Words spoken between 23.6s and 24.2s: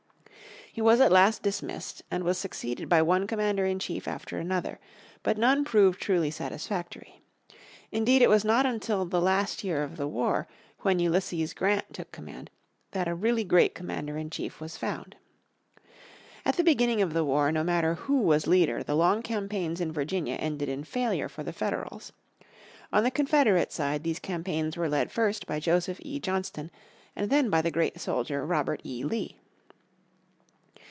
side these